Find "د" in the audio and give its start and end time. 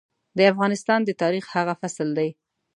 0.37-0.39, 1.05-1.09